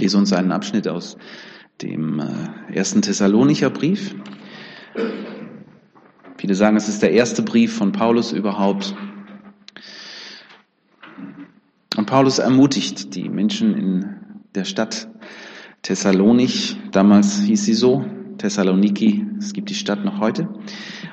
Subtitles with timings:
[0.00, 1.16] lese uns einen Abschnitt aus
[1.82, 4.14] dem äh, ersten Thessalonicher Brief.
[6.36, 8.94] Viele sagen, es ist der erste Brief von Paulus überhaupt.
[11.96, 14.16] Und Paulus ermutigt die Menschen in
[14.54, 15.08] der Stadt
[15.82, 18.04] Thessalonich, damals hieß sie so,
[18.38, 20.48] Thessaloniki, es gibt die Stadt noch heute.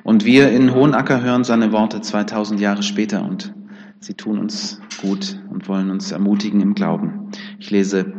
[0.04, 3.54] Und wir in Hohenacker hören seine Worte 2000 Jahre später und
[4.00, 7.32] sie tun uns gut und wollen uns ermutigen im Glauben.
[7.60, 8.14] Ich lese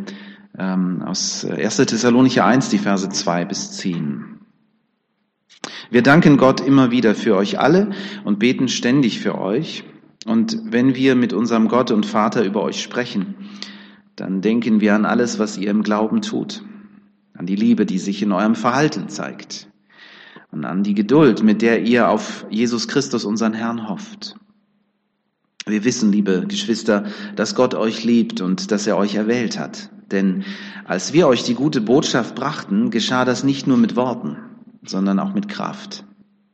[0.59, 1.77] ähm, aus 1.
[1.77, 4.41] Thessalonicher 1, die Verse 2 bis 10.
[5.91, 7.91] Wir danken Gott immer wieder für euch alle
[8.25, 9.85] und beten ständig für euch.
[10.27, 13.35] Und wenn wir mit unserem Gott und Vater über euch sprechen,
[14.17, 16.63] dann denken wir an alles, was ihr im Glauben tut,
[17.35, 19.69] an die Liebe, die sich in eurem Verhalten zeigt
[20.51, 24.37] und an die Geduld, mit der ihr auf Jesus Christus, unseren Herrn, hofft.
[25.69, 27.05] Wir wissen, liebe Geschwister,
[27.37, 29.91] dass Gott euch liebt und dass er euch erwählt hat.
[30.11, 30.45] Denn
[30.87, 34.39] als wir euch die gute Botschaft brachten, geschah das nicht nur mit Worten,
[34.83, 36.05] sondern auch mit Kraft.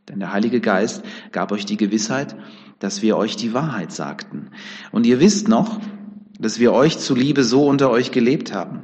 [0.08, 2.34] Denn der Heilige Geist gab euch die Gewissheit,
[2.80, 4.50] dass wir euch die Wahrheit sagten.
[4.91, 5.80] Und ihr wisst noch,
[6.41, 8.83] dass wir euch zuliebe so unter euch gelebt haben.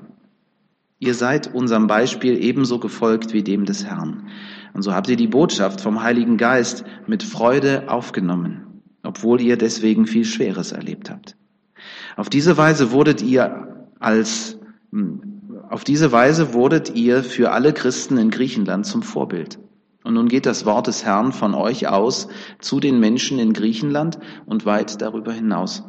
[1.00, 4.28] Ihr seid unserem Beispiel ebenso gefolgt wie dem des Herrn.
[4.74, 8.69] Und so habt ihr die Botschaft vom Heiligen Geist mit Freude aufgenommen,
[9.10, 11.36] obwohl ihr deswegen viel Schweres erlebt habt.
[12.16, 14.56] Auf diese Weise wurdet ihr als
[14.92, 15.22] hm,
[15.68, 19.58] auf diese Weise wurdet ihr für alle Christen in Griechenland zum Vorbild.
[20.02, 22.28] Und nun geht das Wort des Herrn von euch aus
[22.60, 25.84] zu den Menschen in Griechenland und weit darüber hinaus.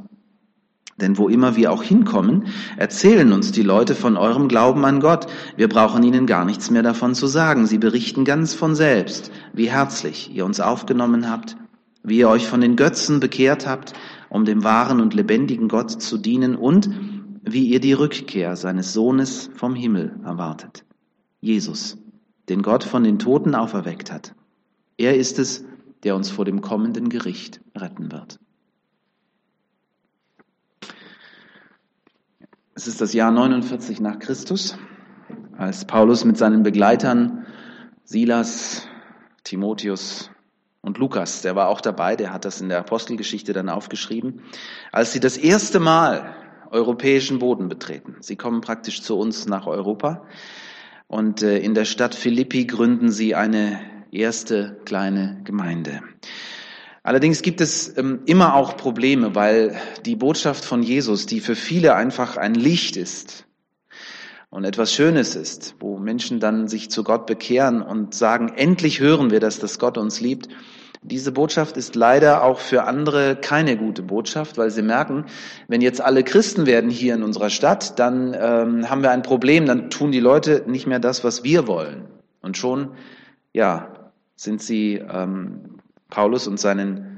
[0.98, 2.46] Denn wo immer wir auch hinkommen,
[2.78, 5.28] erzählen uns die Leute von eurem Glauben an Gott.
[5.58, 7.66] Wir brauchen ihnen gar nichts mehr davon zu sagen.
[7.66, 11.56] Sie berichten ganz von selbst, wie herzlich ihr uns aufgenommen habt,
[12.04, 13.94] wie ihr euch von den Götzen bekehrt habt,
[14.30, 16.90] um dem wahren und lebendigen Gott zu dienen und
[17.44, 20.86] wie ihr die Rückkehr seines Sohnes vom Himmel erwartet.
[21.40, 21.98] Jesus,
[22.50, 24.36] den Gott von den Toten auferweckt hat.
[24.98, 25.66] Er ist es,
[26.04, 28.40] der uns vor dem kommenden Gericht retten wird.
[32.74, 34.78] Es ist das Jahr 49 nach Christus,
[35.58, 37.46] als Paulus mit seinen Begleitern
[38.04, 38.88] Silas,
[39.44, 40.32] Timotheus
[40.82, 44.42] und Lukas, der war auch dabei, der hat das in der Apostelgeschichte dann aufgeschrieben,
[44.92, 46.36] als sie das erste Mal
[46.72, 48.16] europäischen Boden betreten.
[48.22, 50.26] Sie kommen praktisch zu uns nach Europa
[51.08, 53.80] und äh, in der Stadt Philippi gründen sie eine
[54.12, 56.02] erste kleine Gemeinde.
[57.04, 61.96] Allerdings gibt es ähm, immer auch Probleme, weil die Botschaft von Jesus, die für viele
[61.96, 63.46] einfach ein Licht ist
[64.52, 69.32] und etwas Schönes ist, wo Menschen dann sich zu Gott bekehren und sagen, endlich hören
[69.32, 70.50] wir das, dass Gott uns liebt,
[71.04, 75.26] diese Botschaft ist leider auch für andere keine gute Botschaft, weil sie merken,
[75.68, 79.66] wenn jetzt alle Christen werden hier in unserer Stadt, dann ähm, haben wir ein Problem,
[79.66, 82.06] dann tun die Leute nicht mehr das, was wir wollen.
[82.44, 82.92] Und schon,
[83.52, 85.80] ja, sind sie ähm,
[86.10, 87.11] Paulus und seinen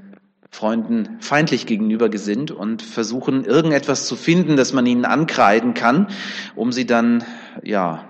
[0.53, 6.09] Freunden feindlich gegenüber gesinnt und versuchen irgendetwas zu finden, das man ihnen ankreiden kann,
[6.53, 7.23] um sie dann,
[7.63, 8.07] ja,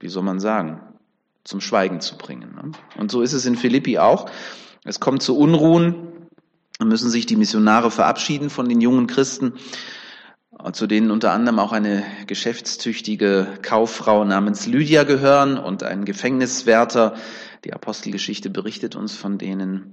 [0.00, 0.80] wie soll man sagen,
[1.44, 2.54] zum Schweigen zu bringen.
[2.54, 2.72] Ne?
[2.96, 4.30] Und so ist es in Philippi auch.
[4.82, 6.08] Es kommt zu Unruhen,
[6.82, 9.52] müssen sich die Missionare verabschieden von den jungen Christen,
[10.72, 17.14] zu denen unter anderem auch eine geschäftstüchtige Kauffrau namens Lydia gehören und ein Gefängniswärter.
[17.66, 19.92] Die Apostelgeschichte berichtet uns von denen.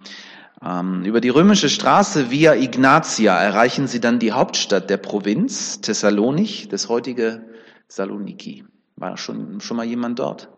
[0.64, 6.70] Ähm, über die römische Straße via Ignatia erreichen sie dann die Hauptstadt der Provinz, Thessalonich,
[6.70, 7.44] das heutige
[7.88, 8.66] Saloniki.
[8.96, 10.50] War schon, schon mal jemand dort?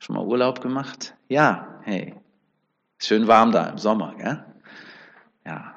[0.00, 1.14] Schon mal Urlaub gemacht?
[1.28, 2.14] Ja, hey.
[2.98, 4.44] Schön warm da im Sommer, gell?
[5.44, 5.74] Ja.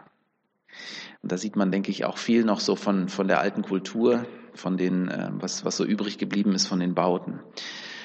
[1.21, 4.25] Und da sieht man, denke ich, auch viel noch so von, von der alten Kultur,
[4.53, 7.41] von den, äh, was, was so übrig geblieben ist von den Bauten.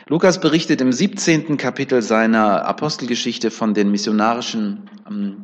[0.07, 1.57] Lukas berichtet im 17.
[1.57, 5.43] Kapitel seiner Apostelgeschichte von den missionarischen ähm,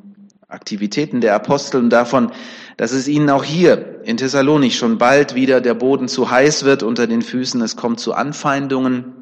[0.49, 2.33] Aktivitäten der Apostel und davon,
[2.77, 6.83] dass es ihnen auch hier in Thessalonich schon bald wieder der Boden zu heiß wird
[6.83, 7.63] unter den Füßen.
[7.63, 9.20] Es kommt zu Anfeindungen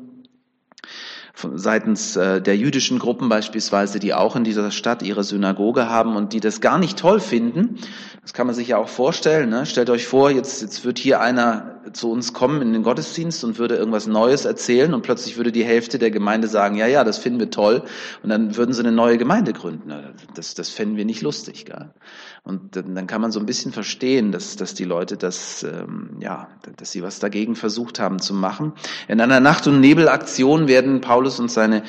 [1.54, 6.32] seitens äh, der jüdischen Gruppen beispielsweise, die auch in dieser Stadt ihre Synagoge haben und
[6.32, 7.78] die das gar nicht toll finden.
[8.22, 9.48] Das kann man sich ja auch vorstellen.
[9.48, 9.64] Ne?
[9.64, 13.58] Stellt euch vor, jetzt, jetzt wird hier einer zu uns kommen in den Gottesdienst und
[13.58, 17.18] würde irgendwas Neues erzählen und plötzlich würde die Hälfte der Gemeinde sagen, ja, ja, das
[17.18, 17.82] finden wir toll
[18.22, 19.92] und dann würden sie eine neue Gemeinde gründen.
[20.34, 21.64] Das, das fänden wir nicht lustig.
[21.64, 21.90] Gell?
[22.42, 26.48] Und dann kann man so ein bisschen verstehen, dass, dass die Leute das, ähm, ja,
[26.76, 28.72] dass sie was dagegen versucht haben zu machen.
[29.06, 31.82] In einer Nacht- und Nebelaktion werden Paulus und seine,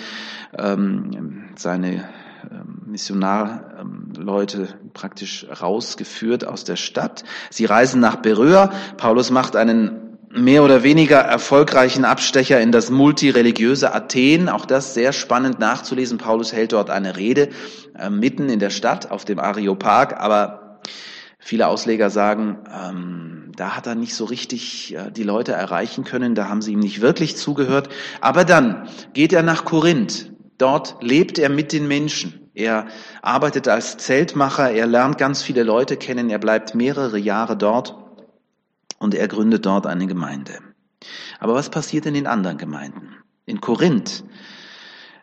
[0.58, 2.10] ähm, seine
[2.52, 7.24] ähm, Missionarleute praktisch rausgeführt aus der Stadt.
[7.50, 8.72] Sie reisen nach Beröa.
[8.98, 14.50] Paulus macht einen mehr oder weniger erfolgreichen Abstecher in das multireligiöse Athen.
[14.50, 16.18] Auch das sehr spannend nachzulesen.
[16.18, 17.50] Paulus hält dort eine Rede
[17.98, 20.82] äh, mitten in der Stadt auf dem Areopag, aber
[21.40, 26.36] viele Ausleger sagen, ähm, da hat er nicht so richtig äh, die Leute erreichen können,
[26.36, 27.90] da haben sie ihm nicht wirklich zugehört.
[28.22, 30.32] Aber dann geht er nach Korinth.
[30.60, 32.52] Dort lebt er mit den Menschen.
[32.54, 32.88] Er
[33.22, 38.09] arbeitet als Zeltmacher, er lernt ganz viele Leute kennen, er bleibt mehrere Jahre dort
[39.00, 40.60] und er gründet dort eine Gemeinde.
[41.40, 43.16] Aber was passiert in den anderen Gemeinden?
[43.46, 44.24] In Korinth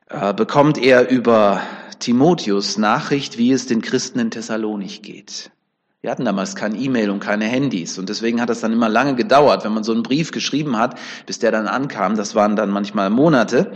[0.08, 1.60] äh, bekommt er über
[1.98, 5.50] Timotheus Nachricht, wie es den Christen in Thessalonich geht.
[6.00, 9.14] Wir hatten damals kein E-Mail und keine Handys und deswegen hat es dann immer lange
[9.14, 12.16] gedauert, wenn man so einen Brief geschrieben hat, bis der dann ankam.
[12.16, 13.72] Das waren dann manchmal Monate.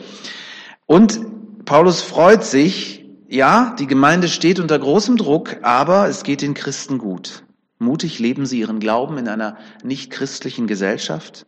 [0.86, 6.54] Und Paulus freut sich, ja, die Gemeinde steht unter großem Druck, aber es geht den
[6.54, 7.44] Christen gut.
[7.80, 11.46] Mutig leben sie ihren Glauben in einer nicht christlichen Gesellschaft.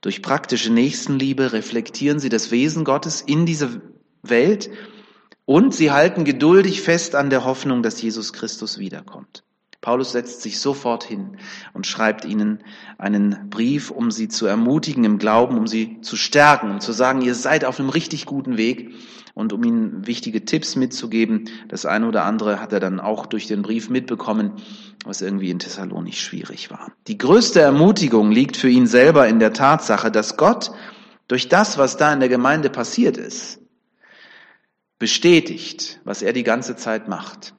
[0.00, 3.68] Durch praktische Nächstenliebe reflektieren sie das Wesen Gottes in dieser
[4.22, 4.70] Welt
[5.44, 9.42] und sie halten geduldig fest an der Hoffnung, dass Jesus Christus wiederkommt.
[9.80, 11.36] Paulus setzt sich sofort hin
[11.72, 12.62] und schreibt ihnen
[12.98, 17.22] einen Brief, um sie zu ermutigen im Glauben, um sie zu stärken, um zu sagen,
[17.22, 18.94] ihr seid auf einem richtig guten Weg
[19.34, 21.48] und um ihnen wichtige Tipps mitzugeben.
[21.68, 24.52] Das eine oder andere hat er dann auch durch den Brief mitbekommen,
[25.04, 26.92] was irgendwie in Thessalonich schwierig war.
[27.06, 30.70] Die größte Ermutigung liegt für ihn selber in der Tatsache, dass Gott
[31.28, 33.60] durch das, was da in der Gemeinde passiert ist,
[34.98, 37.54] bestätigt, was er die ganze Zeit macht.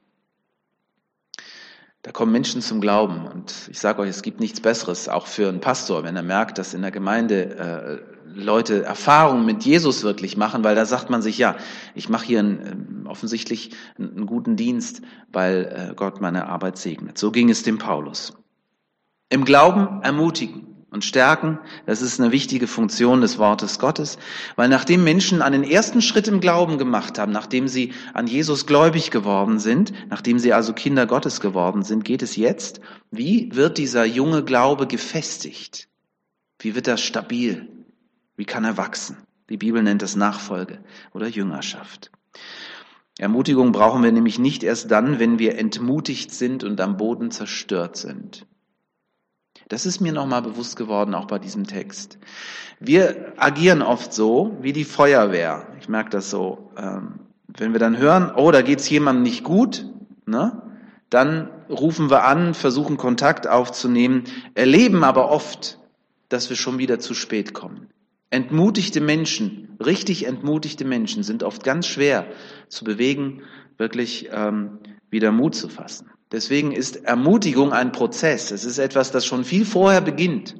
[2.04, 3.26] Da kommen Menschen zum Glauben.
[3.26, 6.58] Und ich sage euch, es gibt nichts Besseres, auch für einen Pastor, wenn er merkt,
[6.58, 11.22] dass in der Gemeinde äh, Leute Erfahrungen mit Jesus wirklich machen, weil da sagt man
[11.22, 11.56] sich, ja,
[11.96, 15.02] ich mache hier einen, äh, offensichtlich einen, guten Dienst,
[15.32, 17.18] weil äh, Gott meine Arbeit segnet.
[17.18, 18.34] So ging es dem Paulus.
[19.30, 21.60] Im Glauben ermutigen und stärken.
[21.88, 24.20] Das ist eine wichtige Funktion des Wortes Gottes,
[24.56, 29.10] weil nachdem Menschen einen ersten Schritt im Glauben gemacht haben, nachdem sie an Jesus gläubig
[29.10, 32.80] geworden sind, nachdem sie also Kinder Gottes geworden sind, geht es jetzt,
[33.10, 35.90] wie wird dieser junge Glaube gefestigt?
[36.60, 37.73] Wie wird er stabil?
[38.36, 39.18] Wie kann er wachsen?
[39.50, 40.80] Die Bibel nennt es Nachfolge
[41.14, 42.12] oder Jüngerschaft.
[43.20, 47.96] Ermutigung brauchen wir nämlich nicht erst dann, wenn wir entmutigt sind und am Boden zerstört
[47.96, 48.48] sind.
[49.68, 52.18] Das ist mir nochmal bewusst geworden, auch bei diesem Text.
[52.80, 55.68] Wir agieren oft so wie die Feuerwehr.
[55.80, 56.72] Ich merke das so.
[56.76, 59.86] Ähm, wenn wir dann hören, oh, da geht's jemandem nicht gut,
[60.26, 60.62] ne?
[61.10, 64.24] dann rufen wir an, versuchen Kontakt aufzunehmen,
[64.56, 65.80] erleben aber oft,
[66.30, 67.93] dass wir schon wieder zu spät kommen.
[68.34, 72.26] Entmutigte Menschen, richtig entmutigte Menschen sind oft ganz schwer
[72.68, 73.44] zu bewegen,
[73.78, 74.80] wirklich ähm,
[75.12, 76.10] wieder Mut zu fassen.
[76.32, 78.50] Deswegen ist Ermutigung ein Prozess.
[78.50, 80.56] Es ist etwas, das schon viel vorher beginnt.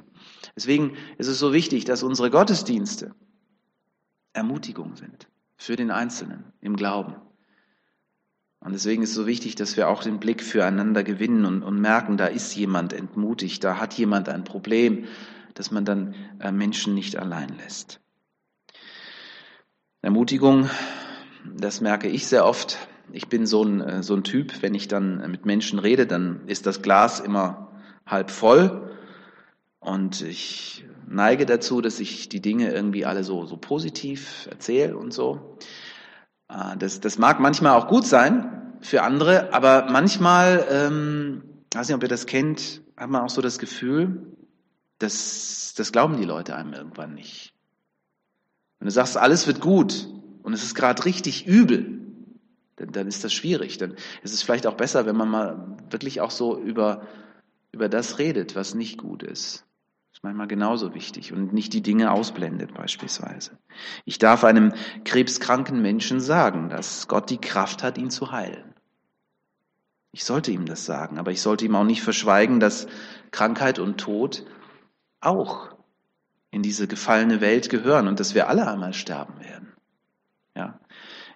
[0.54, 3.12] Deswegen ist es so wichtig, dass unsere Gottesdienste
[4.34, 7.16] Ermutigung sind für den Einzelnen im Glauben.
[8.60, 11.80] Und deswegen ist es so wichtig, dass wir auch den Blick füreinander gewinnen und, und
[11.80, 15.06] merken, da ist jemand entmutigt, da hat jemand ein Problem,
[15.54, 18.00] dass man dann äh, Menschen nicht allein lässt.
[20.02, 20.68] Ermutigung,
[21.56, 22.76] das merke ich sehr oft,
[23.12, 26.46] ich bin so ein, äh, so ein Typ, wenn ich dann mit Menschen rede, dann
[26.46, 27.72] ist das Glas immer
[28.06, 28.90] halb voll
[29.78, 35.12] und ich neige dazu, dass ich die Dinge irgendwie alle so, so positiv erzähle und
[35.12, 35.58] so.
[36.48, 41.42] Äh, das, das mag manchmal auch gut sein für andere, aber manchmal, ähm,
[41.74, 44.34] weiß nicht, ob ihr das kennt, hat man auch so das Gefühl,
[45.04, 47.52] dass das glauben die Leute einem irgendwann nicht.
[48.78, 50.08] Wenn du sagst, alles wird gut
[50.42, 52.00] und es ist gerade richtig übel,
[52.76, 53.78] dann, dann ist das schwierig.
[53.78, 57.06] Dann ist es vielleicht auch besser, wenn man mal wirklich auch so über,
[57.72, 59.64] über das redet, was nicht gut ist.
[60.10, 63.58] Das ist manchmal genauso wichtig und nicht die Dinge ausblendet beispielsweise.
[64.04, 64.72] Ich darf einem
[65.04, 68.74] krebskranken Menschen sagen, dass Gott die Kraft hat, ihn zu heilen.
[70.12, 72.86] Ich sollte ihm das sagen, aber ich sollte ihm auch nicht verschweigen, dass
[73.32, 74.46] Krankheit und Tod
[75.24, 75.68] auch
[76.50, 79.72] in diese gefallene Welt gehören und dass wir alle einmal sterben werden.
[80.56, 80.78] Ja.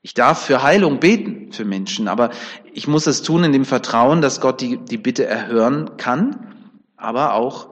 [0.02, 2.30] Ich darf für Heilung beten für Menschen, aber
[2.73, 7.35] ich muss es tun in dem Vertrauen, dass Gott die, die Bitte erhören kann, aber
[7.35, 7.71] auch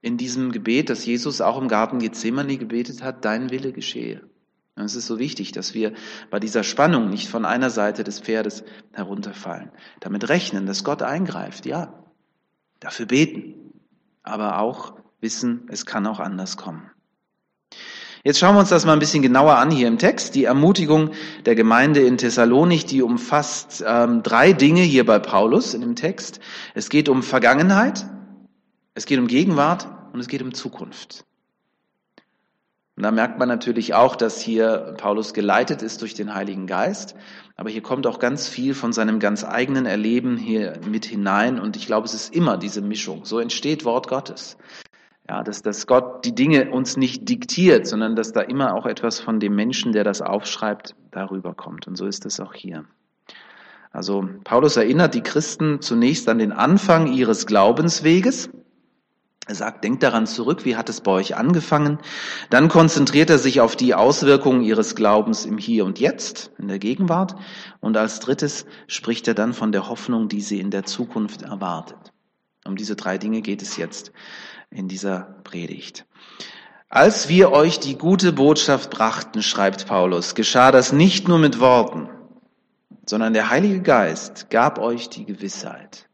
[0.00, 4.22] in diesem Gebet, das Jesus auch im Garten Gethsemane gebetet hat, dein Wille geschehe.
[4.76, 5.94] Und es ist so wichtig, dass wir
[6.30, 9.70] bei dieser Spannung nicht von einer Seite des Pferdes herunterfallen.
[10.00, 12.04] Damit rechnen, dass Gott eingreift, ja.
[12.78, 13.54] Dafür beten.
[14.22, 16.90] Aber auch wissen, es kann auch anders kommen.
[18.26, 20.34] Jetzt schauen wir uns das mal ein bisschen genauer an hier im Text.
[20.34, 21.12] Die Ermutigung
[21.44, 26.40] der Gemeinde in Thessalonich, die umfasst ähm, drei Dinge hier bei Paulus in dem Text.
[26.74, 28.04] Es geht um Vergangenheit,
[28.94, 31.24] es geht um Gegenwart und es geht um Zukunft.
[32.96, 37.14] Und da merkt man natürlich auch, dass hier Paulus geleitet ist durch den Heiligen Geist.
[37.54, 41.60] Aber hier kommt auch ganz viel von seinem ganz eigenen Erleben hier mit hinein.
[41.60, 43.26] Und ich glaube, es ist immer diese Mischung.
[43.26, 44.56] So entsteht Wort Gottes.
[45.28, 49.18] Ja, dass, dass Gott die Dinge uns nicht diktiert, sondern dass da immer auch etwas
[49.18, 51.88] von dem Menschen, der das aufschreibt, darüber kommt.
[51.88, 52.84] Und so ist es auch hier.
[53.90, 58.50] Also Paulus erinnert die Christen zunächst an den Anfang ihres Glaubensweges.
[59.48, 61.98] Er sagt, denkt daran zurück, wie hat es bei euch angefangen?
[62.50, 66.78] Dann konzentriert er sich auf die Auswirkungen ihres Glaubens im Hier und Jetzt, in der
[66.78, 67.36] Gegenwart.
[67.80, 72.12] Und als drittes spricht er dann von der Hoffnung, die sie in der Zukunft erwartet.
[72.66, 74.12] Um diese drei Dinge geht es jetzt
[74.70, 76.06] in dieser Predigt.
[76.88, 82.08] Als wir euch die gute Botschaft brachten, schreibt Paulus, geschah das nicht nur mit Worten,
[83.06, 86.08] sondern der Heilige Geist gab euch die Gewissheit.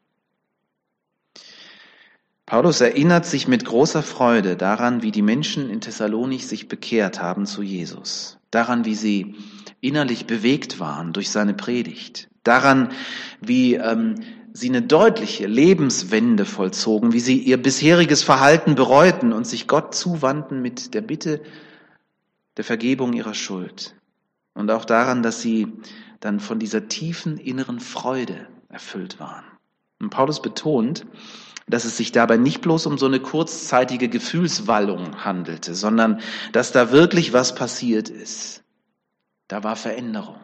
[2.47, 7.47] Paulus erinnert sich mit großer Freude daran, wie die Menschen in Thessalonich sich bekehrt haben
[7.47, 9.37] zu Jesus, daran, wie sie
[9.81, 12.91] innerlich bewegt waren durch seine Predigt, daran,
[13.41, 14.17] wie ähm,
[14.53, 20.61] sie eine deutliche Lebenswende vollzogen, wie sie ihr bisheriges Verhalten bereuten und sich Gott zuwandten
[20.61, 21.41] mit der Bitte
[22.57, 23.95] der Vergebung ihrer Schuld.
[24.55, 25.69] Und auch daran, dass sie
[26.21, 29.45] dann von dieser tiefen inneren Freude erfüllt waren.
[29.99, 31.07] Und Paulus betont,
[31.67, 36.21] dass es sich dabei nicht bloß um so eine kurzzeitige Gefühlswallung handelte, sondern
[36.53, 38.63] dass da wirklich was passiert ist.
[39.49, 40.41] Da war Veränderung.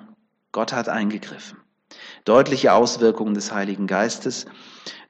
[0.52, 1.58] Gott hat eingegriffen.
[2.24, 4.46] Deutliche Auswirkungen des Heiligen Geistes,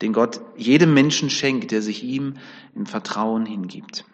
[0.03, 2.35] den Gott jedem Menschen schenkt, der sich ihm
[2.75, 4.05] im Vertrauen hingibt.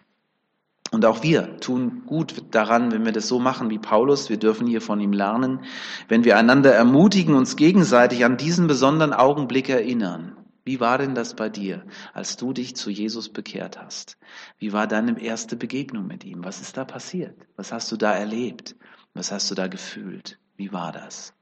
[0.91, 4.29] Und auch wir tun gut daran, wenn wir das so machen wie Paulus.
[4.29, 5.59] Wir dürfen hier von ihm lernen,
[6.07, 10.37] wenn wir einander ermutigen, uns gegenseitig an diesen besonderen Augenblick erinnern.
[10.63, 14.17] Wie war denn das bei dir, als du dich zu Jesus bekehrt hast?
[14.57, 16.43] Wie war deine erste Begegnung mit ihm?
[16.43, 17.35] Was ist da passiert?
[17.55, 18.75] Was hast du da erlebt?
[19.13, 20.39] Was hast du da gefühlt?
[20.55, 21.33] Wie war das?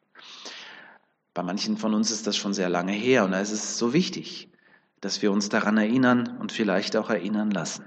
[1.33, 3.93] Bei manchen von uns ist das schon sehr lange her und da ist es so
[3.93, 4.49] wichtig,
[5.01, 7.85] dass wir uns daran erinnern und vielleicht auch erinnern lassen.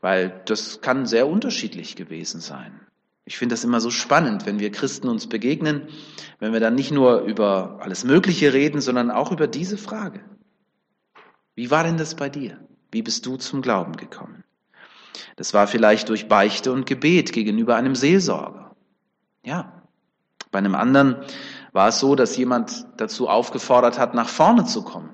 [0.00, 2.80] Weil das kann sehr unterschiedlich gewesen sein.
[3.24, 5.88] Ich finde das immer so spannend, wenn wir Christen uns begegnen,
[6.38, 10.24] wenn wir dann nicht nur über alles Mögliche reden, sondern auch über diese Frage.
[11.54, 12.58] Wie war denn das bei dir?
[12.90, 14.44] Wie bist du zum Glauben gekommen?
[15.36, 18.76] Das war vielleicht durch Beichte und Gebet gegenüber einem Seelsorger.
[19.44, 19.82] Ja.
[20.50, 21.16] Bei einem anderen
[21.78, 25.10] war es so, dass jemand dazu aufgefordert hat, nach vorne zu kommen.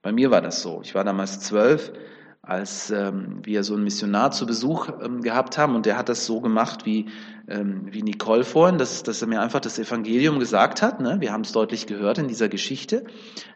[0.00, 0.80] Bei mir war das so.
[0.82, 1.92] Ich war damals zwölf
[2.40, 6.24] als ähm, wir so einen Missionar zu Besuch ähm, gehabt haben und der hat das
[6.24, 7.06] so gemacht wie,
[7.48, 11.00] ähm, wie Nicole vorhin, dass, dass er mir einfach das Evangelium gesagt hat.
[11.00, 11.20] Ne?
[11.20, 13.04] Wir haben es deutlich gehört in dieser Geschichte,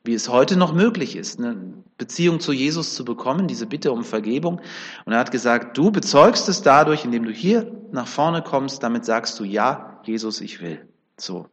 [0.04, 1.56] wie es heute noch möglich ist, eine
[1.96, 4.60] Beziehung zu Jesus zu bekommen, diese Bitte um Vergebung.
[5.06, 9.06] Und er hat gesagt, du bezeugst es dadurch, indem du hier nach vorne kommst, damit
[9.06, 10.86] sagst du, ja, Jesus, ich will.
[11.16, 11.46] So.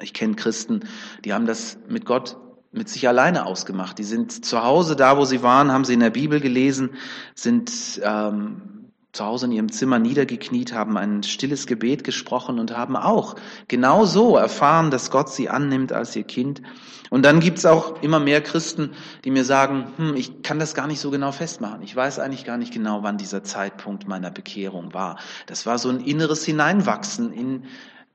[0.00, 0.80] Ich kenne Christen,
[1.24, 2.36] die haben das mit Gott
[2.72, 3.98] mit sich alleine ausgemacht.
[3.98, 6.90] Die sind zu Hause, da wo sie waren, haben sie in der Bibel gelesen,
[7.34, 7.72] sind
[8.02, 13.36] ähm, zu Hause in ihrem Zimmer niedergekniet, haben ein stilles Gebet gesprochen und haben auch
[13.66, 16.60] genau so erfahren, dass Gott sie annimmt als ihr Kind.
[17.08, 18.90] Und dann gibt's auch immer mehr Christen,
[19.24, 21.80] die mir sagen, hm, ich kann das gar nicht so genau festmachen.
[21.82, 25.18] Ich weiß eigentlich gar nicht genau, wann dieser Zeitpunkt meiner Bekehrung war.
[25.46, 27.64] Das war so ein inneres Hineinwachsen in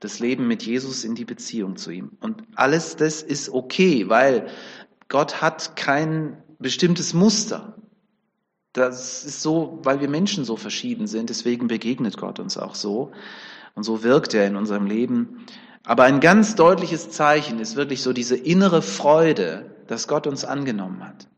[0.02, 2.10] das Leben mit Jesus in die Beziehung zu ihm.
[2.20, 4.48] Und alles das ist okay, weil
[5.08, 7.76] Gott hat kein bestimmtes Muster.
[8.72, 13.12] Das ist so, weil wir Menschen so verschieden sind, deswegen begegnet Gott uns auch so.
[13.74, 15.46] Und so wirkt er in unserem Leben.
[15.84, 21.06] Aber ein ganz deutliches Zeichen ist wirklich so diese innere Freude, dass Gott uns angenommen
[21.06, 21.28] hat.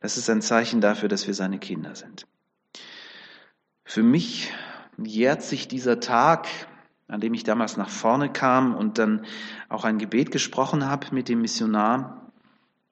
[0.00, 2.26] Das ist ein Zeichen dafür, dass wir seine Kinder sind.
[3.84, 4.50] Für mich
[4.96, 6.48] jährt sich dieser Tag
[7.08, 9.24] an dem ich damals nach vorne kam und dann
[9.68, 12.30] auch ein Gebet gesprochen habe mit dem Missionar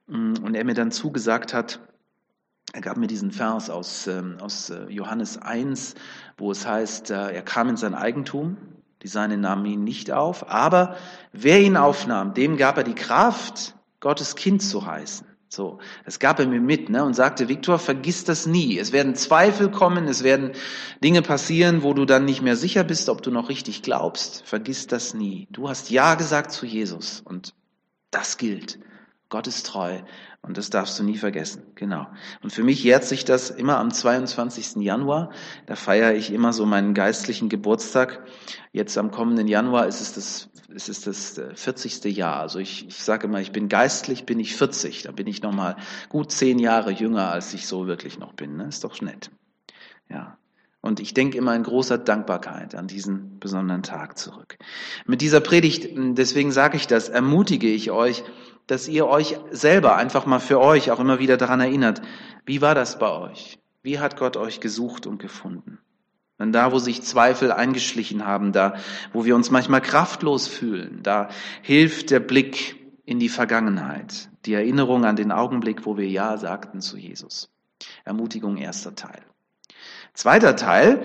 [0.07, 1.81] mm, und er mir dann zugesagt hat,
[2.73, 5.95] er gab mir diesen Vers aus, ähm, aus äh, Johannes 1,
[6.39, 8.57] wo es heißt, äh, er kam in sein Eigentum,
[9.03, 10.97] die Seine nahmen ihn nicht auf, aber
[11.33, 15.27] wer ihn aufnahm, dem gab er die Kraft, Gottes Kind zu heißen.
[15.55, 18.79] So, das gab er mir mit ne, und sagte, Viktor, vergiss das nie.
[18.79, 20.53] Es werden Zweifel kommen, es werden
[21.05, 24.43] Dinge passieren, wo du dann nicht mehr sicher bist, ob du noch richtig glaubst.
[24.47, 25.49] Vergiss das nie.
[25.51, 27.53] Du hast Ja gesagt zu Jesus und
[28.11, 28.79] das gilt.
[29.33, 29.99] Gott ist treu
[30.43, 31.63] und das darfst du nie vergessen.
[31.75, 32.07] Genau.
[32.43, 34.77] Und für mich jährt sich das immer am 22.
[34.77, 35.31] Januar.
[35.65, 38.27] Da feiere ich immer so meinen geistlichen Geburtstag.
[38.73, 42.05] Jetzt am kommenden Januar ist es das es ist das 40.
[42.05, 42.41] Äh, Jahr.
[42.41, 45.03] Also ich, ich sage immer, ich bin geistlich, bin ich 40.
[45.03, 45.77] Da bin ich noch mal
[46.11, 48.57] gut zehn Jahre jünger, als ich so wirklich noch bin.
[48.57, 48.65] Ne?
[48.65, 49.31] Ist doch nett.
[50.11, 50.37] Ja.
[50.83, 54.59] Und ich denke immer in großer Dankbarkeit an diesen besonderen Tag zurück.
[55.07, 58.25] Mit dieser Predigt, deswegen sage ich das, ermutige ich euch,
[58.73, 62.01] dass ihr euch selber einfach mal für euch auch immer wieder daran erinnert,
[62.47, 63.59] wie war das bei euch?
[63.83, 65.79] Wie hat Gott euch gesucht und gefunden?
[66.39, 68.77] Denn da, wo sich Zweifel eingeschlichen haben, da,
[69.13, 71.29] wo wir uns manchmal kraftlos fühlen, da
[71.61, 76.81] hilft der Blick in die Vergangenheit, die Erinnerung an den Augenblick, wo wir Ja sagten
[76.81, 77.51] zu Jesus.
[78.07, 79.21] Ermutigung erster Teil.
[80.15, 81.03] Zweiter Teil.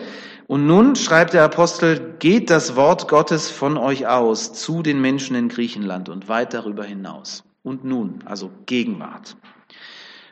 [0.48, 5.36] Und nun schreibt der Apostel, geht das Wort Gottes von euch aus zu den Menschen
[5.36, 7.44] in Griechenland und weit darüber hinaus.
[7.68, 9.36] Und nun, also Gegenwart.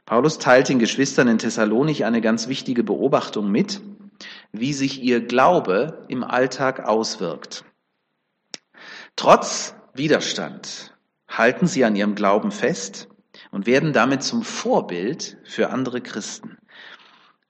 [0.06, 3.82] Paulus teilt den Geschwistern in Thessalonich eine ganz wichtige Beobachtung mit,
[4.54, 7.66] wie sich ihr Glaube im Alltag auswirkt.
[9.18, 10.96] Trotz Widerstand
[11.28, 13.10] halten sie an ihrem Glauben fest
[13.52, 16.55] und werden damit zum Vorbild für andere Christen.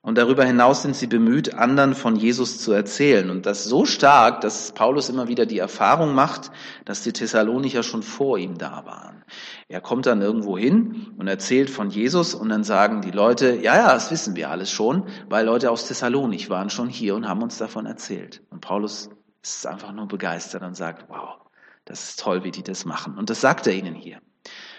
[0.06, 3.28] Und darüber hinaus sind sie bemüht, anderen von Jesus zu erzählen.
[3.28, 6.52] Und das so stark, dass Paulus immer wieder die Erfahrung macht,
[6.84, 9.24] dass die Thessalonicher schon vor ihm da waren.
[9.66, 13.74] Er kommt dann irgendwo hin und erzählt von Jesus und dann sagen die Leute, ja,
[13.74, 17.42] ja, das wissen wir alles schon, weil Leute aus Thessalonik waren schon hier und haben
[17.42, 18.42] uns davon erzählt.
[18.50, 19.10] Und Paulus
[19.42, 21.40] ist einfach nur begeistert und sagt, wow,
[21.84, 23.18] das ist toll, wie die das machen.
[23.18, 24.20] Und das sagt er ihnen hier.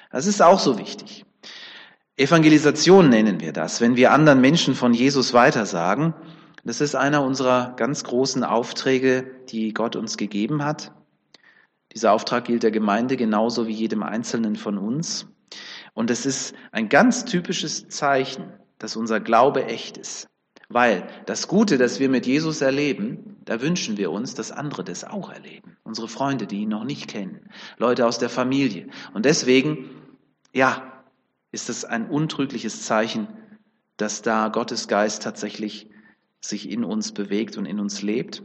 [0.09, 1.25] Das ist auch so wichtig.
[2.19, 6.15] Evangelisation nennen wir das, wenn wir anderen Menschen von Jesus weitersagen.
[6.65, 10.91] Das ist einer unserer ganz großen Aufträge, die Gott uns gegeben hat.
[11.93, 15.27] Dieser Auftrag gilt der Gemeinde genauso wie jedem Einzelnen von uns.
[15.93, 20.27] Und es ist ein ganz typisches Zeichen, dass unser Glaube echt ist.
[20.69, 25.03] Weil das Gute, das wir mit Jesus erleben, da wünschen wir uns, dass andere das
[25.03, 25.77] auch erleben.
[25.83, 27.47] Unsere Freunde, die ihn noch nicht kennen,
[27.77, 28.87] Leute aus der Familie.
[29.13, 29.89] Und deswegen,
[30.51, 30.96] ja,
[31.51, 33.27] ist es ein untrügliches Zeichen,
[33.97, 35.89] dass da Gottes Geist tatsächlich
[36.39, 38.43] sich in uns bewegt und in uns lebt.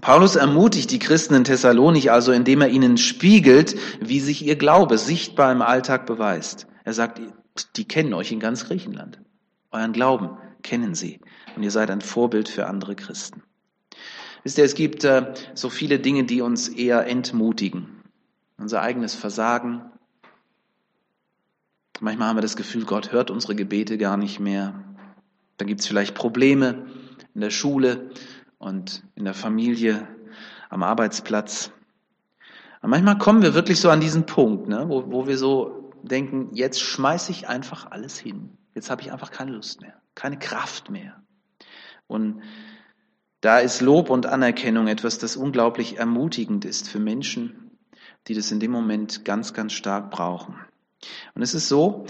[0.00, 4.96] Paulus ermutigt die Christen in Thessalonich also, indem er ihnen spiegelt, wie sich ihr Glaube
[4.96, 6.66] sichtbar im Alltag beweist.
[6.84, 7.20] Er sagt,
[7.76, 9.20] die kennen euch in ganz Griechenland.
[9.70, 11.20] Euren Glauben kennen sie.
[11.56, 13.42] Und ihr seid ein Vorbild für andere Christen.
[14.44, 18.02] Wisst ihr, es gibt äh, so viele Dinge, die uns eher entmutigen.
[18.56, 19.82] Unser eigenes Versagen,
[22.00, 24.84] Manchmal haben wir das Gefühl, Gott hört unsere Gebete gar nicht mehr.
[25.56, 26.86] Da gibt es vielleicht Probleme
[27.34, 28.10] in der Schule
[28.58, 30.06] und in der Familie,
[30.70, 31.72] am Arbeitsplatz.
[32.82, 36.50] Und manchmal kommen wir wirklich so an diesen Punkt, ne, wo, wo wir so denken,
[36.52, 38.56] jetzt schmeiße ich einfach alles hin.
[38.74, 41.20] Jetzt habe ich einfach keine Lust mehr, keine Kraft mehr.
[42.06, 42.42] Und
[43.40, 47.70] da ist Lob und Anerkennung etwas, das unglaublich ermutigend ist für Menschen,
[48.26, 50.56] die das in dem Moment ganz, ganz stark brauchen.
[51.34, 52.06] Und es ist so,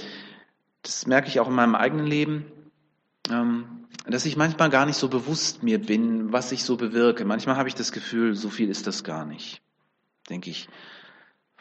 [0.83, 2.51] das merke ich auch in meinem eigenen Leben,
[3.31, 7.25] ähm, dass ich manchmal gar nicht so bewusst mir bin, was ich so bewirke.
[7.25, 9.61] Manchmal habe ich das Gefühl, so viel ist das gar nicht.
[10.31, 10.69] Denke ich,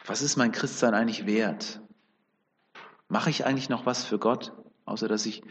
[0.06, 1.80] was ist mein Christsein eigentlich wert?
[3.08, 4.52] Mache ich eigentlich noch was für Gott,
[4.86, 5.42] außer dass ich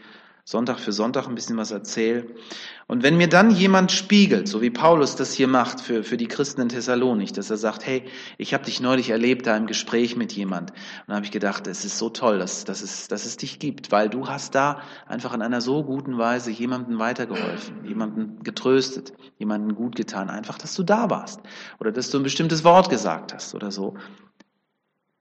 [0.48, 2.24] Sonntag für Sonntag ein bisschen was erzähle.
[2.86, 6.26] Und wenn mir dann jemand spiegelt, so wie Paulus das hier macht für, für die
[6.26, 8.04] Christen in Thessalonik, dass er sagt, hey,
[8.38, 10.70] ich habe dich neulich erlebt da im Gespräch mit jemand.
[10.70, 13.58] Und dann habe ich gedacht, es ist so toll, dass, dass, es, dass es dich
[13.58, 19.12] gibt, weil du hast da einfach in einer so guten Weise jemandem weitergeholfen, jemanden getröstet,
[19.36, 21.42] jemanden gut getan, einfach, dass du da warst
[21.78, 23.98] oder dass du ein bestimmtes Wort gesagt hast oder so.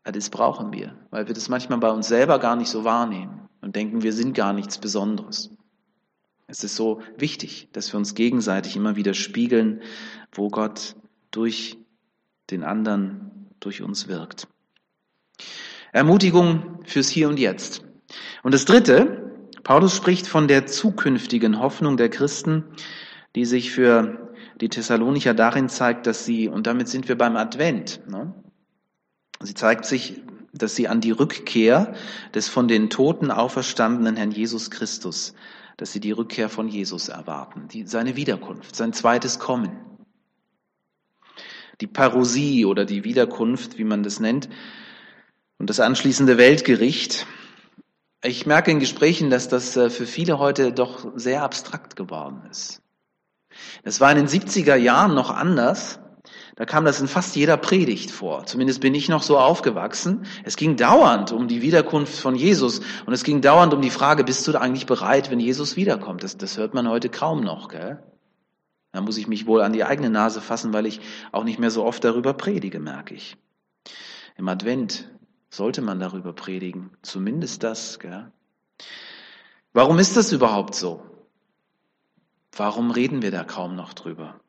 [0.05, 3.75] Das brauchen wir, weil wir das manchmal bei uns selber gar nicht so wahrnehmen und
[3.75, 5.51] denken, wir sind gar nichts Besonderes.
[6.47, 9.81] Es ist so wichtig, dass wir uns gegenseitig immer wieder spiegeln,
[10.31, 10.95] wo Gott
[11.31, 11.77] durch
[12.49, 14.47] den anderen, durch uns wirkt.
[15.91, 17.83] Ermutigung fürs Hier und Jetzt.
[18.43, 19.31] Und das Dritte,
[19.63, 22.63] Paulus spricht von der zukünftigen Hoffnung der Christen,
[23.35, 28.01] die sich für die Thessalonicher darin zeigt, dass sie, und damit sind wir beim Advent,
[28.07, 28.33] ne?
[29.41, 30.21] sie zeigt sich
[30.53, 31.93] dass sie an die Rückkehr
[32.33, 35.33] des von den Toten auferstandenen Herrn Jesus Christus,
[35.77, 39.71] dass sie die Rückkehr von Jesus erwarten, die, seine Wiederkunft, sein zweites Kommen.
[41.81, 44.49] Die Parosie oder die Wiederkunft, wie man das nennt,
[45.60, 47.27] und das anschließende Weltgericht.
[48.23, 52.81] Ich merke in Gesprächen, dass das äh, für viele heute doch sehr abstrakt geworden ist.
[53.83, 55.99] Das war in den 70er Jahren noch anders.
[56.57, 58.47] Da kam das in fast jeder Predigt vor.
[58.47, 60.25] Zumindest bin ich noch so aufgewachsen.
[60.43, 64.23] Es ging dauernd um die Wiederkunft von Jesus und es ging dauernd um die Frage,
[64.23, 66.23] bist du eigentlich bereit, wenn Jesus wiederkommt?
[66.23, 67.69] Das, das hört man heute kaum noch.
[67.69, 68.01] Gell?
[68.91, 70.99] Da muss ich mich wohl an die eigene Nase fassen, weil ich
[71.31, 73.37] auch nicht mehr so oft darüber predige, merke ich.
[74.35, 75.11] Im Advent
[75.51, 76.89] sollte man darüber predigen.
[77.03, 77.99] Zumindest das.
[77.99, 78.31] Gell?
[79.73, 81.03] Warum ist das überhaupt so?
[82.51, 84.39] Warum reden wir da kaum noch drüber?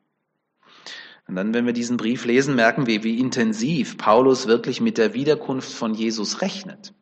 [1.29, 5.13] Und dann, wenn wir diesen Brief lesen, merken wir, wie intensiv Paulus wirklich mit der
[5.13, 6.95] Wiederkunft von Jesus rechnet.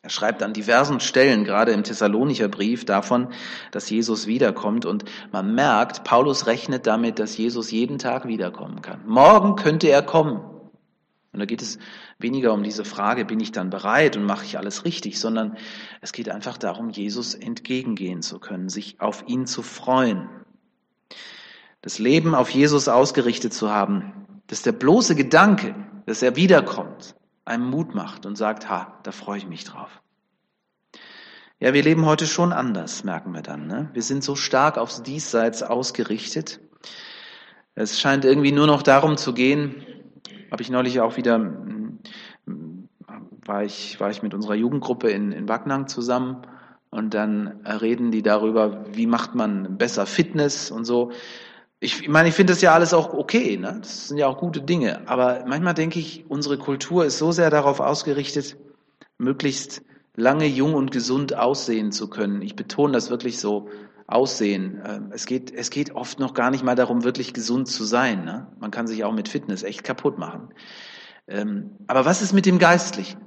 [0.00, 3.28] Er schreibt an diversen Stellen, gerade im Thessalonicher Brief, davon,
[3.70, 4.86] dass Jesus wiederkommt.
[4.86, 9.06] Und man merkt, Paulus rechnet damit, dass Jesus jeden Tag wiederkommen kann.
[9.06, 10.40] Morgen könnte er kommen.
[11.30, 11.78] Und da geht es
[12.18, 15.58] weniger um diese Frage, bin ich dann bereit und mache ich alles richtig, sondern
[16.00, 20.30] es geht einfach darum, Jesus entgegengehen zu können, sich auf ihn zu freuen.
[21.88, 24.12] Das Leben auf Jesus ausgerichtet zu haben,
[24.46, 25.74] dass der bloße Gedanke,
[26.04, 27.14] dass er wiederkommt,
[27.46, 30.02] einem Mut macht und sagt, ha, da freue ich mich drauf.
[31.58, 33.66] Ja, wir leben heute schon anders, merken wir dann.
[33.66, 33.88] Ne?
[33.94, 36.60] Wir sind so stark aufs Diesseits ausgerichtet.
[37.74, 39.82] Es scheint irgendwie nur noch darum zu gehen,
[40.50, 41.40] habe ich neulich auch wieder,
[43.46, 46.42] war ich, war ich mit unserer Jugendgruppe in, in Backnang zusammen
[46.90, 51.12] und dann reden die darüber, wie macht man besser Fitness und so.
[51.80, 53.78] Ich meine, ich finde das ja alles auch okay, ne?
[53.80, 57.50] das sind ja auch gute Dinge, aber manchmal denke ich, unsere Kultur ist so sehr
[57.50, 58.56] darauf ausgerichtet,
[59.16, 59.82] möglichst
[60.16, 62.42] lange jung und gesund aussehen zu können.
[62.42, 63.68] Ich betone das wirklich so,
[64.08, 64.82] aussehen.
[64.84, 68.24] Ähm, es geht, es geht oft noch gar nicht mal darum, wirklich gesund zu sein.
[68.24, 68.48] Ne?
[68.58, 70.48] Man kann sich auch mit Fitness echt kaputt machen.
[71.28, 73.20] Ähm, aber was ist mit dem Geistlichen?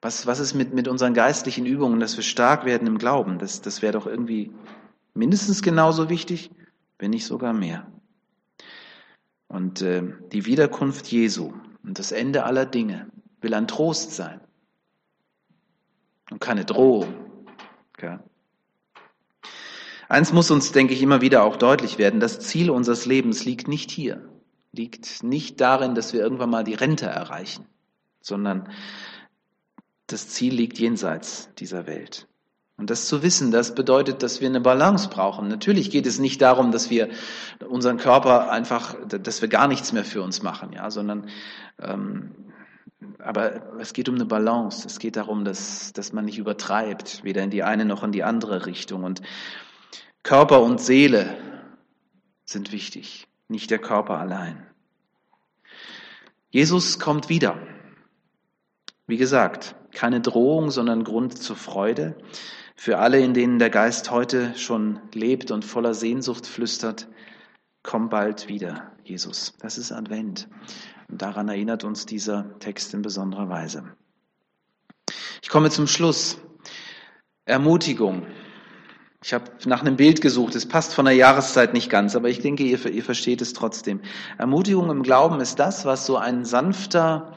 [0.00, 3.38] Was, was ist mit, mit unseren geistlichen Übungen, dass wir stark werden im Glauben?
[3.38, 4.52] Das, das wäre doch irgendwie
[5.14, 6.50] mindestens genauso wichtig
[6.98, 7.90] wenn nicht sogar mehr.
[9.48, 14.40] Und äh, die Wiederkunft Jesu und das Ende aller Dinge will ein Trost sein
[16.30, 17.14] und keine Drohung.
[17.96, 18.18] Okay.
[20.08, 23.66] Eins muss uns, denke ich, immer wieder auch deutlich werden, das Ziel unseres Lebens liegt
[23.66, 24.28] nicht hier,
[24.72, 27.66] liegt nicht darin, dass wir irgendwann mal die Rente erreichen,
[28.20, 28.70] sondern
[30.06, 32.28] das Ziel liegt jenseits dieser Welt.
[32.78, 35.48] Und das zu wissen, das bedeutet, dass wir eine Balance brauchen.
[35.48, 37.08] Natürlich geht es nicht darum, dass wir
[37.66, 41.28] unseren Körper einfach, dass wir gar nichts mehr für uns machen, ja, sondern
[41.80, 42.32] ähm,
[43.18, 44.86] aber es geht um eine Balance.
[44.86, 48.24] Es geht darum, dass, dass man nicht übertreibt, weder in die eine noch in die
[48.24, 49.04] andere Richtung.
[49.04, 49.22] Und
[50.22, 51.36] Körper und Seele
[52.44, 54.66] sind wichtig, nicht der Körper allein.
[56.50, 57.58] Jesus kommt wieder.
[59.06, 62.16] Wie gesagt, keine Drohung, sondern Grund zur Freude.
[62.76, 67.08] Für alle, in denen der Geist heute schon lebt und voller Sehnsucht flüstert,
[67.82, 69.54] komm bald wieder, Jesus.
[69.60, 70.46] Das ist Advent.
[71.08, 73.84] Und daran erinnert uns dieser Text in besonderer Weise.
[75.42, 76.38] Ich komme zum Schluss.
[77.46, 78.26] Ermutigung.
[79.22, 80.54] Ich habe nach einem Bild gesucht.
[80.54, 84.00] Es passt von der Jahreszeit nicht ganz, aber ich denke, ihr, ihr versteht es trotzdem.
[84.36, 87.36] Ermutigung im Glauben ist das, was so ein sanfter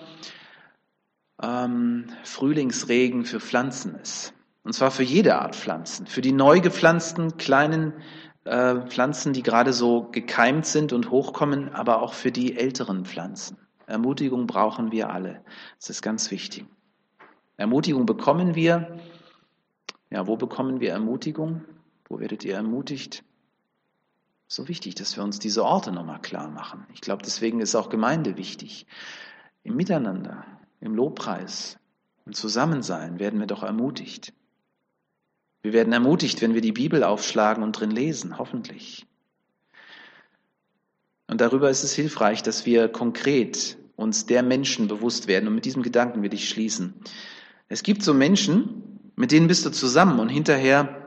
[1.42, 4.34] ähm, Frühlingsregen für Pflanzen ist.
[4.64, 6.06] Und zwar für jede Art Pflanzen.
[6.06, 7.94] Für die neu gepflanzten kleinen
[8.44, 13.58] äh, Pflanzen, die gerade so gekeimt sind und hochkommen, aber auch für die älteren Pflanzen.
[13.88, 15.44] Ermutigung brauchen wir alle.
[15.80, 16.66] Das ist ganz wichtig.
[17.58, 19.00] Ermutigung bekommen wir.
[20.10, 21.66] Ja, wo bekommen wir Ermutigung?
[22.08, 23.24] Wo werdet ihr ermutigt?
[24.48, 26.88] So wichtig, dass wir uns diese Orte nochmal klar machen.
[26.94, 28.88] Ich glaube, deswegen ist auch Gemeinde wichtig.
[29.64, 30.46] Im Miteinander,
[30.80, 31.78] im Lobpreis,
[32.26, 34.34] im Zusammensein werden wir doch ermutigt.
[35.62, 39.06] Wir werden ermutigt, wenn wir die Bibel aufschlagen und drin lesen, hoffentlich.
[41.28, 45.48] Und darüber ist es hilfreich, dass wir konkret uns der Menschen bewusst werden.
[45.48, 46.94] Und mit diesem Gedanken will ich schließen.
[47.68, 51.04] Es gibt so Menschen, mit denen bist du zusammen und hinterher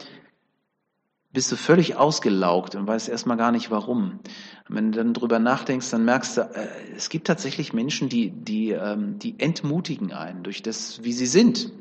[1.33, 4.21] bist du völlig ausgelaugt und weißt erstmal gar nicht warum.
[4.69, 8.31] Und wenn du dann drüber nachdenkst, dann merkst du, äh, es gibt tatsächlich Menschen, die,
[8.31, 11.73] die, ähm, die entmutigen einen durch das, wie sie sind.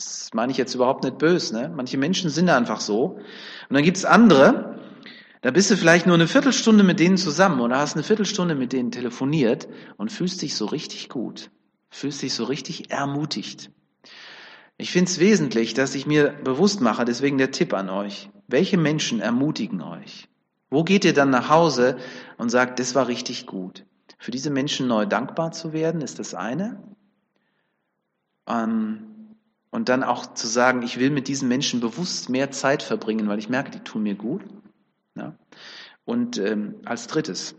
[0.00, 1.54] Das meine ich jetzt überhaupt nicht böse.
[1.54, 1.70] Ne?
[1.74, 3.18] Manche Menschen sind einfach so.
[3.68, 4.78] Und dann gibt es andere,
[5.42, 8.72] da bist du vielleicht nur eine Viertelstunde mit denen zusammen oder hast eine Viertelstunde mit
[8.72, 11.50] denen telefoniert und fühlst dich so richtig gut,
[11.90, 13.70] fühlst dich so richtig ermutigt.
[14.78, 18.30] Ich finde es wesentlich, dass ich mir bewusst mache, deswegen der Tipp an euch.
[18.48, 20.28] Welche Menschen ermutigen euch?
[20.70, 21.98] Wo geht ihr dann nach Hause
[22.38, 23.84] und sagt, das war richtig gut?
[24.18, 26.82] Für diese Menschen neu dankbar zu werden, ist das eine.
[28.46, 29.09] Ähm,
[29.70, 33.38] und dann auch zu sagen, ich will mit diesen Menschen bewusst mehr Zeit verbringen, weil
[33.38, 34.42] ich merke, die tun mir gut.
[35.14, 35.36] Ja.
[36.04, 37.54] Und ähm, als drittes,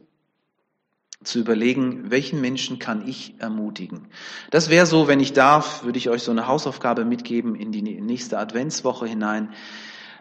[1.24, 4.08] zu überlegen, welchen Menschen kann ich ermutigen.
[4.50, 7.82] Das wäre so, wenn ich darf, würde ich euch so eine Hausaufgabe mitgeben in die
[7.82, 9.54] nächste Adventswoche hinein.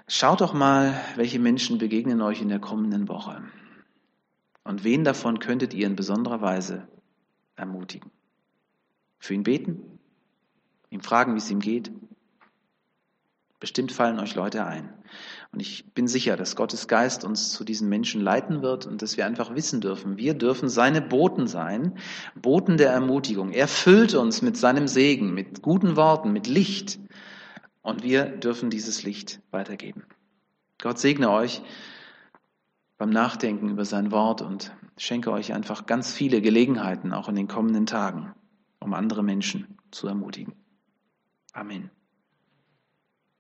[0.07, 3.43] Schaut doch mal, welche Menschen begegnen euch in der kommenden Woche.
[4.63, 6.87] Und wen davon könntet ihr in besonderer Weise
[7.57, 8.11] ermutigen?
[9.19, 9.90] Für ihn beten?
[10.91, 11.91] Ihm fragen, wie es ihm geht.
[13.61, 14.93] Bestimmt fallen euch Leute ein.
[15.53, 19.17] Und ich bin sicher, dass Gottes Geist uns zu diesen Menschen leiten wird und dass
[19.17, 21.99] wir einfach wissen dürfen, wir dürfen seine Boten sein,
[22.35, 23.53] Boten der Ermutigung.
[23.53, 26.99] Er füllt uns mit seinem Segen, mit guten Worten, mit Licht.
[27.83, 30.05] Und wir dürfen dieses Licht weitergeben.
[30.81, 31.63] Gott segne euch
[32.97, 37.49] beim Nachdenken über sein Wort und schenke euch einfach ganz viele Gelegenheiten, auch in den
[37.49, 38.35] kommenden Tagen,
[38.79, 40.60] um andere Menschen zu ermutigen.
[41.53, 41.91] Amén.